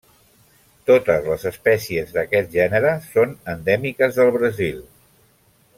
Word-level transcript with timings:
Totes 0.91 1.27
les 1.33 1.45
espècies 1.49 2.15
d'aquest 2.17 2.49
gènere 2.57 2.95
són 3.13 3.37
endèmiques 3.55 4.19
del 4.21 4.33
Brasil. 4.39 4.81